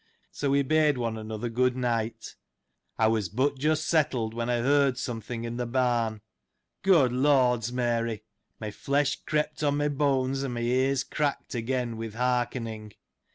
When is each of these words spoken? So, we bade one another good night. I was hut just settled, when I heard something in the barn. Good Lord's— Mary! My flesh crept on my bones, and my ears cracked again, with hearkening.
So, 0.31 0.49
we 0.49 0.63
bade 0.63 0.97
one 0.97 1.15
another 1.15 1.47
good 1.47 1.75
night. 1.77 2.35
I 2.97 3.05
was 3.05 3.31
hut 3.37 3.59
just 3.59 3.85
settled, 3.87 4.33
when 4.33 4.49
I 4.49 4.61
heard 4.61 4.97
something 4.97 5.43
in 5.43 5.57
the 5.57 5.67
barn. 5.67 6.21
Good 6.81 7.11
Lord's— 7.13 7.71
Mary! 7.71 8.23
My 8.59 8.71
flesh 8.71 9.23
crept 9.25 9.61
on 9.61 9.77
my 9.77 9.89
bones, 9.89 10.41
and 10.41 10.55
my 10.55 10.61
ears 10.61 11.03
cracked 11.03 11.53
again, 11.53 11.97
with 11.97 12.15
hearkening. 12.15 12.93